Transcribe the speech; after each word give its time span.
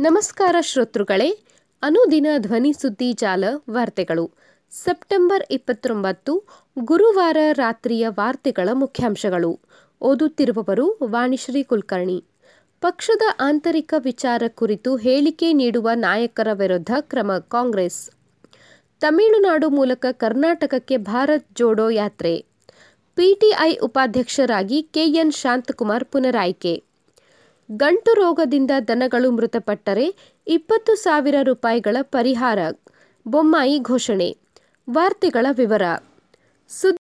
ನಮಸ್ಕಾರ 0.00 0.56
ಶ್ರೋತೃಗಳೇ, 0.60 1.38
ಅನುದಿನ 1.82 2.26
ಧ್ವನಿ 2.38 2.72
ಸುದ್ದಿ 2.72 3.12
ಜಾಲ 3.12 3.44
ವಾರ್ತೆಗಳು. 3.70 4.30
ಸೆಪ್ಟೆಂಬರ್ 4.70 5.44
ಇಪ್ಪತ್ತೊಂಬತ್ತು, 5.50 6.42
ಗುರುವಾರ 6.78 7.36
ರಾತ್ರಿಯ 7.52 8.08
ವಾರ್ತೆಗಳ 8.08 8.68
ಮುಖ್ಯಾಂಶಗಳು. 8.72 9.60
ಓದುತ್ತಿರುವವರು 10.00 10.98
ವಾಣಿಶ್ರೀ 11.02 11.62
ಕುಲಕರ್ಣಿ. 11.62 12.24
ಪಕ್ಷದ 12.80 13.22
ಆಂತರಿಕ 13.40 13.94
ವಿಚಾರ 13.98 14.42
ಕುರಿತು 14.48 14.96
ಹೇಳಿಕೆ 14.96 15.52
ನೀಡುವ 15.52 15.90
ನಾಯಕರ 15.94 16.48
ವಿರುದ್ಧ 16.52 16.90
ಕ್ರಮ 17.00 17.38
ಕಾಂಗ್ರೆಸ್. 17.38 18.10
ತಮಿಳುನಾಡು 19.00 19.70
ಮೂಲಕ 19.70 20.06
ಕರ್ನಾಟಕಕ್ಕೆ 20.12 20.96
ಭಾರತ್ 20.96 21.46
ಜೋಡೋ 21.54 21.88
ಯಾತ್ರೆ. 21.88 22.44
ಪಿಟಿಐ 23.14 23.76
ಉಪಾಧ್ಯಕ್ಷರಾಗಿ 23.76 24.82
ಕೆಎನ್ 24.82 25.32
ಶಾಂತಕುಮಾರ್ 25.32 26.04
ಪುನರಾಯ್ಕೆ. 26.04 26.93
ಗಂಟು 27.72 28.14
ರೋಗದಿಂದ 28.14 28.70
ದನಗಳು 28.88 29.30
ಮೃತಪಟ್ಟರೆ 29.30 30.14
ಇಪ್ಪತ್ತು 30.46 30.94
ಸಾವಿರ 30.94 31.34
ರೂಪಾಯಿಗಳ 31.42 31.96
ಪರಿಹಾರ. 32.02 32.58
ಬೊಮ್ಮಾಯಿ 33.28 33.78
ಘೋಷಣೆ. 33.78 34.36
ವಾರ್ತೆಗಳ 34.90 35.46
ವಿವರ. 35.50 35.82
ಸುದ್ದಿ. 36.68 36.98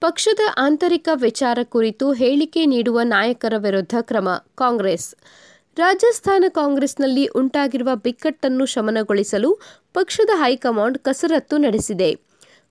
ಪಕ್ಷದ 0.00 0.40
ಆಂತರಿಕ 0.56 1.08
ವಿಚಾರ 1.14 1.58
ಕುರಿತು 1.62 2.12
ಹೇಳಿಕೆ 2.12 2.66
ನೀಡುವ 2.66 3.00
ನಾಯಕರ 3.02 3.54
ವಿರುದ್ಧ 3.56 3.94
ಕ್ರಮ. 4.00 4.28
ಕಾಂಗ್ರೆಸ್. 4.54 5.14
ರಾಜಸ್ಥಾನ 5.76 6.44
ಕಾಂಗ್ರೆಸ್ನಲ್ಲಿ 6.48 7.26
ಉಂಟಾಗಿರುವ 7.26 7.88
ಬಿಕ್ಕಟ್ಟನ್ನು 7.94 8.66
ಶಮನಗೊಳಿಸಲು 8.66 9.58
ಪಕ್ಷದ 9.94 10.30
ಹೈಕಮಾಂಡ್ 10.34 10.98
ಕಸರತ್ತು 10.98 11.56
ನಡೆಸಿದೆ. 11.56 12.26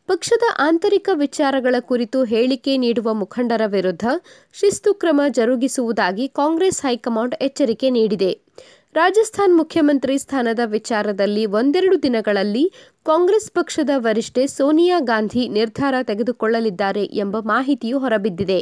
ಪಕ್ಷದ 0.10 0.46
ಆಂತರಿಕ 0.60 1.10
ವಿಚಾರಗಳ 1.14 1.76
ಕುರಿತು 1.80 2.24
ಹೇಳಿಕೆ 2.24 2.78
ನೀಡುವ 2.78 3.14
ಮುಖಂಡರ 3.14 3.64
ವಿರುದ್ಧ 3.66 4.06
ಶಿಸ್ತು 4.54 4.94
ಕ್ರಮ 4.94 5.22
ಜರುಗಿಸುವುದಾಗಿ 5.28 6.28
ಕಾಂಗ್ರೆಸ್ 6.28 6.82
ಹೈಕಮಾಂಡ್ 6.82 7.36
ಎಚ್ಚರಿಕೆ 7.42 7.90
ನೀಡಿದೆ. 7.90 8.32
ರಾಜಸ್ಥಾನ್ 8.96 9.58
ಮುಖ್ಯಮಂತ್ರಿ 9.58 10.18
ಸ್ಥಾನದ 10.18 10.60
ವಿಚಾರದಲ್ಲಿ 10.66 11.46
ಒಂದೆರಡು 11.46 12.04
ದಿನಗಳಲ್ಲಿ 12.04 12.72
ಕಾಂಗ್ರೆಸ್ 13.06 13.52
ಪಕ್ಷದ 13.52 13.90
ವರಿಷ್ಠೆ 13.96 14.48
ಸೋನಿಯಾ 14.48 15.00
ಗಾಂಧಿ 15.00 15.48
ನಿರ್ಧಾರ 15.48 15.96
ತೆಗೆದುಕೊಳ್ಳಲಿದ್ದಾರೆ 16.04 17.04
ಎಂಬ 17.04 17.40
ಮಾಹಿತಿಯು 17.40 18.00
ಹೊರಬಿದ್ದಿದೆ. 18.00 18.60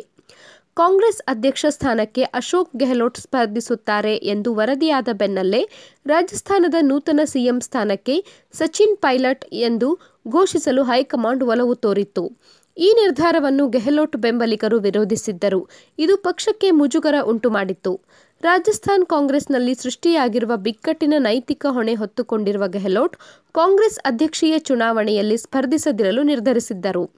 ಕಾಂಗ್ರೆಸ್ 0.76 1.22
ಅಧ್ಯಕ್ಷ 1.28 1.66
ಸ್ಥಾನಕ್ಕೆ 1.70 2.24
ಅಶೋಕ್ 2.24 2.72
ಗೆಹ್ಲೋಟ್ 2.78 3.18
ಸ್ಪರ್ಧಿಸುತ್ತಾರೆ 3.18 4.14
ಎಂದು 4.16 4.56
ವರದಿಯಾದ 4.56 5.10
ಬೆನ್ನಲ್ಲೇ 5.14 5.62
ರಾಜಸ್ಥಾನದ 6.06 6.78
ನೂತನ 6.82 7.20
ಸಿಎಂ 7.26 7.62
ಸ್ಥಾನಕ್ಕೆ 7.62 8.16
ಸಚಿನ್ 8.54 8.98
ಪೈಲಟ್ 8.98 9.46
ಎಂದು 9.54 9.90
ಘೋಷಿಸಲು 10.28 10.84
ಹೈಕಮಾಂಡ್ 10.84 11.44
ಒಲವು 11.44 11.76
ತೋರಿತ್ತು. 11.76 12.38
ಈ 12.78 12.94
ನಿರ್ಧಾರವನ್ನು 12.96 13.70
ಗೆಹ್ಲೋಟ್ 13.70 14.18
ಬೆಂಬಲಿಗರು 14.18 14.80
ವಿರೋಧಿಸಿದ್ದರು. 14.80 15.70
ಇದು 16.00 16.18
ಪಕ್ಷಕ್ಕೆ 16.18 16.72
ಮುಜುಗರ 16.72 17.16
ಉಂಟುಮಾಡಿತ್ತು. 17.24 18.02
ರಾಜಸ್ಥಾನ್ 18.42 19.06
ಕಾಂಗ್ರೆಸ್ನಲ್ಲಿ 19.06 19.76
ಸೃಷ್ಟಿಯಾಗಿರುವ 19.76 20.58
ಬಿಕ್ಕಟ್ಟಿನ 20.58 21.14
ನೈತಿಕ 21.18 21.66
ಹೊಣೆ 21.70 21.96
ಹೊತ್ತುಕೊಂಡಿರುವ 21.96 22.68
ಗೆಹ್ಲೋಟ್ 22.68 23.18
ಕಾಂಗ್ರೆಸ್ 23.52 24.00
ಅಧ್ಯಕ್ಷೀಯ 24.00 24.60
ಚುನಾವಣೆಯಲ್ಲಿ 24.60 25.38
ಸ್ಪರ್ಧಿಸದಿರಲು 25.38 26.24
ನಿರ್ಧರಿಸಿದ್ದರು. 26.24 27.12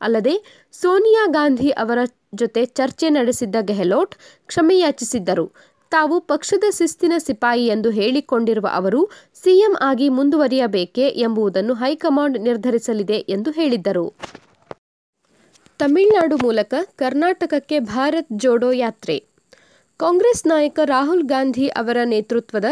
ಅಲ್ಲದೆ, 0.00 0.66
ಸೋನಿಯಾ 0.72 1.26
ಗಾಂಧಿ 1.26 1.70
ಅವರ 1.70 1.98
ಜೊತೆ 2.34 2.64
ಚರ್ಚೆ 2.64 3.08
ನಡೆಸಿದ್ದ 3.08 3.56
ಗೆಹ್ಲೋಟ್ 3.60 4.14
ಕ್ಷಮೆಯಾಚಿಸಿದ್ದರು. 4.46 5.52
ತಾವು 5.92 6.20
ಪಕ್ಷದ 6.20 6.64
ಶಿಸ್ತಿನ 6.70 7.12
ಸಿಪಾಯಿ 7.18 7.66
ಎಂದು 7.66 7.90
ಹೇಳಿಕೊಂಡಿರುವ 7.90 8.66
ಅವರು, 8.72 9.10
ಸಿಎಂ 9.34 9.76
ಆಗಿ 9.80 10.08
ಮುಂದುವರಿಯಬೇಕೆ 10.08 11.08
ಎಂಬುದನ್ನು 11.08 11.74
ಹೈಕಮಾಂಡ್ 11.74 12.38
ನಿರ್ಧರಿಸಲಿದೆ 12.38 13.14
ಎಂದು 13.14 13.50
ಹೇಳಿದ್ದರು. 13.50 14.06
ತಮಿಳುನಾಡು 15.78 16.36
ಮೂಲಕ 16.36 16.74
ಕರ್ನಾಟಕಕ್ಕೆ 16.96 17.78
ಭಾರತ್ 17.78 18.26
ಜೋಡೋ 18.32 18.70
ಯಾತ್ರೆ. 18.70 19.24
ಕಾಂಗ್ರೆಸ್ 19.96 20.46
ನಾಯಕ 20.46 20.78
ರಾಹುಲ್ 20.84 21.22
ಗಾಂಧಿ 21.22 21.68
ಅವರ 21.68 21.96
ನೇತೃತ್ವದ 22.04 22.64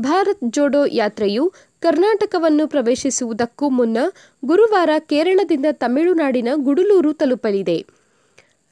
ಭಾರತ್ 0.00 0.44
ಜೋಡೋ 0.50 0.84
ಯಾತ್ರೆಯು 0.92 1.52
ಕರ್ನಾಟಕವನ್ನು 1.80 2.68
ಪ್ರವೇಶಿಸುವುದಕ್ಕೂ 2.68 3.68
ಮುನ್ನ 3.68 3.98
ಗುರುವಾರ 4.44 4.90
ಕೇರಳದಿಂದ 4.98 5.66
ತಮಿಳುನಾಡಿನ 5.72 6.48
ಗುಡಲೂರು 6.54 7.12
ತಲುಪಲಿದೆ. 7.12 8.03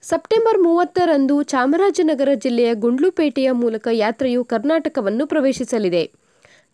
ಸೆಪ್ಟೆಂಬರ್ 0.02 0.58
ಮೂವತ್ತರಂದು 0.58 1.42
ಚಾಮರಾಜನಗರ 1.42 2.30
ಜಿಲ್ಲೆಯ 2.34 2.70
ಗುಂಡ್ಲುಪೇಟೆಯ 2.74 3.48
ಮೂಲಕ 3.52 3.88
ಯಾತ್ರೆಯು 3.92 4.44
ಕರ್ನಾಟಕವನ್ನು 4.44 5.26
ಪ್ರವೇಶಿಸಲಿದೆ. 5.26 6.02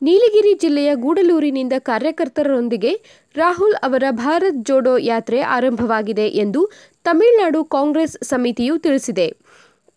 ನೀಲಗಿರಿ 0.02 0.52
ಜಿಲ್ಲೆಯ 0.54 0.90
ಗೂಡಲೂರಿನಿಂದ 0.94 1.72
ಕಾರ್ಯಕರ್ತರೊಂದಿಗೆ 1.78 2.92
ರಾಹುಲ್ 3.36 3.74
ಅವರ 3.82 4.04
ಭಾರತ್ 4.10 4.60
ಜೋಡೋ 4.62 4.94
ಯಾತ್ರೆ 4.98 5.40
ಆರಂಭವಾಗಿದೆ 5.40 6.26
ಎಂದು 6.44 6.70
ತಮಿಳುನಾಡು 7.04 7.64
ಕಾಂಗ್ರೆಸ್ 7.64 8.16
ಸಮಿತಿಯು 8.24 8.78
ತಿಳಿಸಿದೆ. 8.78 9.28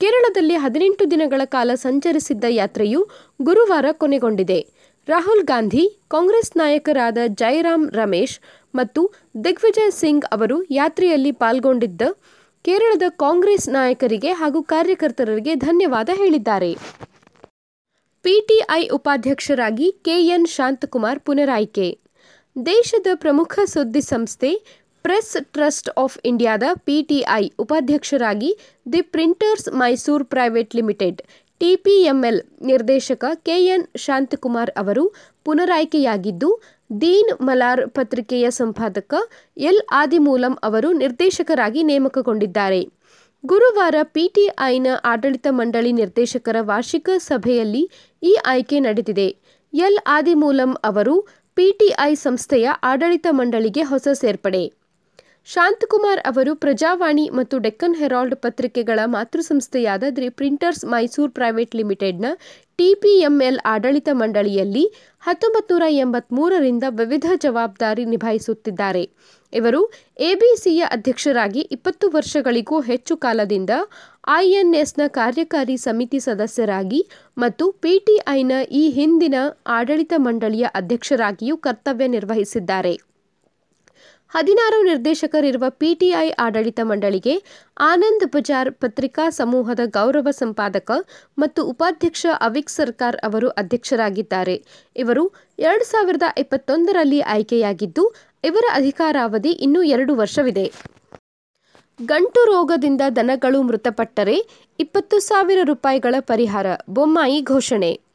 ಕೇರಳದಲ್ಲಿ 0.02 0.56
ಹದಿನೆಂಟು 0.56 1.12
ದಿನಗಳ 1.12 1.42
ಕಾಲ 1.46 1.72
ಸಂಚರಿಸಿದ್ದ 1.76 2.46
ಯಾತ್ರೆಯು 2.50 3.02
ಗುರುವಾರ 3.42 3.86
ಕೊನೆಗೊಂಡಿದೆ. 3.92 4.60
ರಾಹುಲ್ 5.08 5.44
ಗಾಂಧಿ, 5.44 5.86
ಕಾಂಗ್ರೆಸ್ 6.08 6.52
ನಾಯಕರಾದ 6.58 7.18
ಜೈರಾಮ್ 7.28 7.88
ರಮೇಶ್ 7.92 8.36
ಮತ್ತು 8.76 9.02
ದಿಗ್ವಿಜಯ್ 9.44 9.92
ಸಿಂಗ್ 9.92 10.26
ಅವರು 10.32 10.58
ಯಾತ್ರೆಯಲ್ಲಿ 10.72 11.32
ಪಾಲ್ಗೊಂಡಿದ್ದ 11.32 12.02
ಕೇರಳದ 12.66 13.04
ಕಾಂಗ್ರೆಸ್ 13.10 13.70
ನಾಯಕರಿಗೆ 13.70 14.32
ಹಾಗೂ 14.32 14.64
ಕಾರ್ಯಕರ್ತರಿಗೆ 14.64 15.56
ಧನ್ಯವಾದ 15.56 16.10
ಹೇಳಿದ್ದಾರೆ. 16.14 16.78
ಪಿಟಿಐ 18.24 18.88
ಉಪಾಧ್ಯಕ್ಷರಾಗಿ 18.88 19.92
ಕೆಎನ್ 19.92 20.48
ಶಾಂತಕುಮಾರ್ 20.48 21.20
ಪುನರಾಯ್ಕೆ. 21.20 21.88
ದೇಶದ 22.66 23.08
ಪ್ರಮುಖ 23.16 23.60
ಸುದ್ದಿ 23.66 24.02
ಸಂಸ್ಥೆ 24.02 24.52
ಪ್ರೆಸ್ 25.04 25.38
ಟ್ರಸ್ಟ್ 25.54 25.90
ಆಫ್ 25.98 26.18
ಇಂಡಿಯಾದ 26.26 26.64
ಪಿಟಿಐ 26.74 27.44
ಉಪಾಧ್ಯಕ್ಷರಾಗಿ 27.60 28.52
the 28.94 29.02
printers 29.02 29.70
Mysore 29.74 30.26
private 30.26 30.76
limited 30.76 31.22
TPML 31.62 32.42
ನಿರ್ದೇಶಕ 32.62 33.26
ಕೆಎನ್ 33.36 33.98
ಶಾಂತಕುಮಾರ್ 33.98 34.72
ಅವರು 34.78 35.14
ಪುನರಾಯ್ಕೆಯಾಗಿದ್ದು, 35.46 36.62
ದೀನ್ 37.02 37.42
ಮಲಾರ್ 37.42 37.90
ಪತ್ರಿಕೆಯ 37.90 38.52
ಸಂಪಾದಕ 38.52 39.14
ಎಲ್ 39.58 39.82
ಆದಿಮೂಲಂ 39.92 40.58
ಅವರು 40.64 40.92
ನಿರ್ದೇಶಕರಾಗಿ 40.92 41.84
ನೇಮಕಗೊಂಡಿದ್ದಾರೆ. 41.84 42.82
ಗುರುವಾರ 43.46 43.96
ಪಿಟಿಐನ 44.04 44.88
ಆಡಳಿತ 45.04 45.48
ಮಂಡಳಿ 45.50 45.92
ನಿರ್ದೇಶಕರ 45.92 46.56
ವಾರ್ಷಿಕ 46.60 47.10
ಸಭೆಯಲ್ಲಿ 47.18 47.90
ಈ 48.24 48.38
ಆಯ್ಕೆ 48.46 48.80
ನಡೆದಿದೆ. 48.80 49.36
ಎಲ್ 49.74 49.98
ಆದಿಮೂಲಂ 50.08 50.74
ಅವರು 50.84 51.28
ಪಿಟಿಐ 51.56 52.16
ಸಂಸ್ಥೆಯ 52.16 52.70
ಆಡಳಿತ 52.84 53.28
ಮಂಡಳಿಗೆ 53.30 53.82
ಹೊಸ 53.82 54.08
ಸೇರ್ಪಡೆ. 54.14 54.81
ಶಾಂತಕುಮಾರ್ 55.48 56.20
ಅವರು 56.20 56.56
ಪ್ರಜಾವಾಣಿ 56.56 57.30
ಮತ್ತು 57.30 57.58
ಡೆಕ್ಕನ್ 57.58 57.96
ಹೆರಾಲ್ಡ್ 57.96 58.36
ಪತ್ರಿಕೆಗಳ 58.36 59.00
ಮಾತೃಸಂಸ್ಥೆಯಾದ 59.06 60.04
ದಿ 60.10 60.30
ಪ್ರಿಂಟರ್ಸ್ 60.30 60.86
ಮೈಸೂರು 60.86 61.32
ಪ್ರೈವೇಟ್ 61.32 61.76
ಲಿಮಿಟೆಡ್ನ 61.76 62.26
ಟಿಪಿಎಂಎಲ್ 62.76 63.60
ಆಡಳಿತ 63.66 64.10
ಮಂಡಳಿಯಲ್ಲಿ 64.12 64.94
ಹತ್ತೊಂಬತ್ತು 65.20 65.78
ನೂರ 66.32 66.54
ವಿವಿಧ 66.92 67.26
ಜವಾಬ್ದಾರಿ 67.36 68.06
ನಿಭಾಯಿಸುತ್ತಿದ್ದಾರೆ. 68.06 69.04
ಇವರು 69.54 69.92
ಎಬಿಸಿಯ 70.20 70.84
ಅಧ್ಯಕ್ಷರಾಗಿ 70.92 71.60
ಇಪ್ಪತ್ತು 71.60 72.10
ವರ್ಷಗಳಿಗೂ 72.10 72.80
ಹೆಚ್ಚು 72.82 73.18
ಕಾಲದಿಂದ 73.18 73.70
ಐಎನ್ಎಸ್ನ 74.30 75.02
ಕಾರ್ಯಕಾರಿ 75.08 75.78
ಸಮಿತಿ 75.78 76.20
ಸದಸ್ಯರಾಗಿ 76.20 77.10
ಮತ್ತು 77.38 77.72
ಪಿಟಿಐನ 77.72 78.52
ಈ 78.72 78.90
ಹಿಂದಿನ 78.90 79.36
ಆಡಳಿತ 79.68 80.14
ಮಂಡಳಿಯ 80.18 80.68
ಅಧ್ಯಕ್ಷರಾಗಿಯೂ 80.74 81.58
ಕರ್ತವ್ಯ 81.58 82.08
ನಿರ್ವಹಿಸಿದ್ದಾರೆ. 82.08 83.11
ಹದಿನಾರು 84.32 84.84
ನಿರ್ದೇಶಕರಿರುವ 84.84 85.64
ಪಿಟಿಐ 85.70 86.30
ಆಡಳಿತ 86.40 86.80
ಮಂಡಳಿಗೆ 86.84 87.34
ಆನಂದ್ 87.80 88.26
ಬಜಾರ್ 88.32 88.72
ಪತ್ರಿಕಾ 88.74 89.30
ಸಮೂಹದ 89.30 89.80
ಗೌರವ 89.86 90.28
ಸಂಪಾದಕ 90.32 90.92
ಮತ್ತು 91.38 91.66
ಉಪಾಧ್ಯಕ್ಷ 91.66 92.26
ಅವಿಕ್ 92.42 92.70
ಸರ್ಕಾರ್ 92.70 93.18
ಅವರು 93.24 93.50
ಅಧ್ಯಕ್ಷರಾಗಿದ್ದಾರೆ. 93.50 94.56
ಇವರು 94.96 95.24
ಎರಡು 95.60 95.84
ಸಾವಿರದ 95.84 96.24
ಇಪ್ಪತ್ತೊಂದರಲ್ಲಿ 96.38 97.22
ಆಯ್ಕೆಯಾಗಿದ್ದು, 97.22 98.16
ಇವರ 98.44 98.64
ಅಧಿಕಾರಾವಧಿ 98.74 99.50
ಇನ್ನೂ 99.50 99.84
ಎರಡು 99.84 100.16
ವರ್ಷವಿದೆ. 100.16 100.72
ಗಂಟು 102.06 102.46
ರೋಗದಿಂದ 102.46 103.02
ದನಗಳು 103.16 103.62
ಮೃತಪಟ್ಟರೆ 103.62 104.38
ಇಪ್ಪತ್ತು 104.80 105.20
ಸಾವಿರ 105.20 105.60
ರೂಪಾಯಿಗಳ 105.64 106.16
ಪರಿಹಾರ, 106.20 106.66
ಬೊಮ್ಮಾಯಿ 106.90 107.42
ಘೋಷಣೆ. 107.42 108.11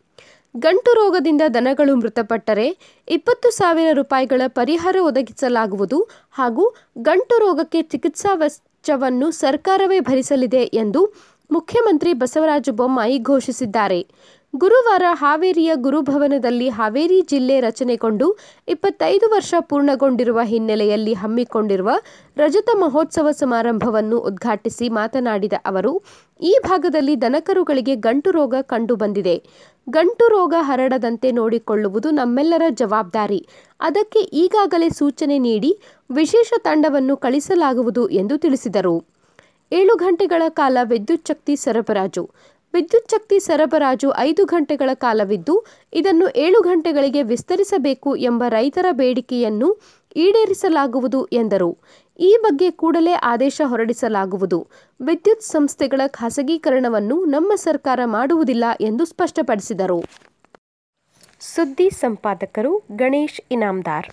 ಗಂಟು 0.58 0.90
ರೋಗದಿಂದ 0.94 1.42
ದನಗಳು 1.54 1.96
ಮೃತಪಟ್ಟರೆ 1.96 2.66
ಇಪ್ಪತ್ತು 3.08 3.48
ಸಾವಿರ 3.50 3.88
ರೂಪಾಯಿಗಳ 3.92 4.42
ಪರಿಹಾರ 4.48 4.96
ಒದಗಿಸಲಾಗುವುದು 5.00 5.98
ಹಾಗೂ 6.30 6.64
ಗಂಟು 6.98 7.38
ರೋಗಕ್ಕೆ 7.38 7.82
ಚಿಕಿತ್ಸಾ 7.82 8.34
ವೆಚ್ಚವನ್ನು 8.34 9.30
ಸರ್ಕಾರವೇ 9.30 10.00
ಭರಿಸಲಿದೆ 10.00 10.62
ಎಂದು 10.62 11.14
ಮುಖ್ಯಮಂತ್ರಿ 11.50 12.12
ಬಸವರಾಜ 12.12 12.68
ಬೊಮ್ಮಾಯಿ 12.70 13.18
ಘೋಷಿಸಿದ್ದಾರೆ. 13.18 14.00
ಗುರುವಾರ 14.54 15.06
ಹಾವೇರಿಯ 15.12 15.70
ಗುರುಭವನದಲ್ಲಿ 15.76 16.68
ಹಾವೇರಿ 16.68 17.18
ಜಿಲ್ಲೆ 17.20 17.56
ರಚನೆಗೊಂಡು 17.60 18.26
ಇಪ್ಪತ್ತೈದು 18.68 19.26
ವರ್ಷ 19.32 19.54
ಪೂರ್ಣಗೊಂಡಿರುವ 19.60 20.40
ಹಿನ್ನೆಲೆಯಲ್ಲಿ 20.42 21.14
ಹಮ್ಮಿಕೊಂಡಿರುವ 21.14 21.90
ರಜತ 22.36 22.68
ಮಹೋತ್ಸವ 22.74 23.30
ಸಮಾರಂಭವನ್ನು 23.30 24.18
ಉದ್ಘಾಟಿಸಿ 24.18 24.86
ಮಾತನಾಡಿದ 24.88 25.56
ಅವರು, 25.64 25.92
ಈ 26.40 26.52
ಭಾಗದಲ್ಲಿ 26.68 27.16
ದನಕರುಗಳಿಗೆ 27.24 27.96
ಗಂಟು 28.06 28.30
ರೋಗ 28.30 28.54
ಕಂಡುಬಂದಿದೆ 28.72 29.36
ಗಂಟು 29.86 30.28
ರೋಗ 30.28 30.54
ಹರಡದಂತೆ 30.60 31.30
ನೋಡಿಕೊಳ್ಳುವುದು 31.32 32.10
ನಮ್ಮೆಲ್ಲರ 32.10 32.68
ಜವಾಬ್ದಾರಿ. 32.82 33.40
ಅದಕ್ಕೆ 33.80 34.22
ಈಗಾಗಲೇ 34.44 34.88
ಸೂಚನೆ 35.00 35.38
ನೀಡಿ 35.48 35.72
ವಿಶೇಷ 36.10 36.52
ತಂಡವನ್ನು 36.68 37.16
ಕಳಿಸಲಾಗುವುದು 37.16 38.04
ಎಂದು 38.22 38.36
ತಿಳಿಸಿದರು. 38.36 38.96
ಏಳು 39.72 39.94
ಗಂಟೆಗಳ 39.96 40.42
ಕಾಲ 40.58 40.78
ವಿದ್ಯುಚ್ಛಕ್ತಿ 40.90 41.54
ಸರಬರಾಜು. 41.56 42.22
ವಿದ್ಯುತ್ 42.76 43.10
ಶಕ್ತಿ 43.10 43.36
ಸರಬರಾಜು 43.40 44.08
ಐದು 44.18 44.42
ಗಂಟೆಗಳ 44.44 44.90
ಕಾಲವಿದ್ದು, 44.94 45.54
ಇದನ್ನು 45.92 46.26
ಏಳು 46.36 46.58
ಗಂಟೆಗಳಿಗೆ 46.60 47.22
ವಿಸ್ತರಿಸಬೇಕು 47.22 48.10
ಎಂಬ 48.28 48.42
ರೈತರ 48.48 48.86
ಬೇಡಿಕೆಯನ್ನು 48.92 49.68
ಈಡೇರಿಸಲಾಗುವುದು 50.16 51.20
ಎಂದರು. 51.40 51.70
ಈ 52.20 52.30
ಬಗ್ಗೆ 52.42 52.68
ಕೂಡಲೇ 52.80 53.14
ಆದೇಶ 53.30 53.60
ಹೊರಡಿಸಲಾಗುವುದು. 53.64 54.58
ವಿದ್ಯುತ್ 55.00 55.48
ಸಂಸ್ಥೆಗಳ 55.54 56.00
ಖಾಸಗೀಕರಣವನ್ನು 56.18 57.16
ನಮ್ಮ 57.24 57.52
ಸರ್ಕಾರ 57.66 58.00
ಮಾಡುವುದಿಲ್ಲ 58.16 58.64
ಎಂದು 58.80 59.04
ಸ್ಪಷ್ಟಪಡಿಸಿದರು. 59.04 60.00
ಸುದ್ದಿ 61.54 61.88
ಸಂಪಾದಕರು 62.02 62.74
ಗಣೇಶ್ 62.96 63.40
ಇನಾಮ್ದಾರ್. 63.50 64.08